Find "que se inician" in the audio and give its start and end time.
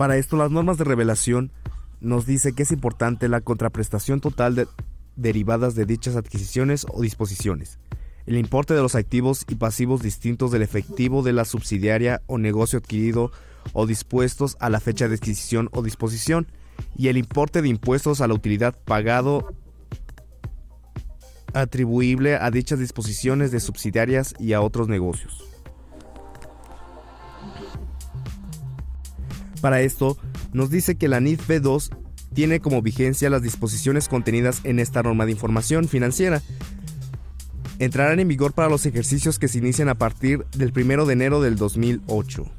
39.38-39.88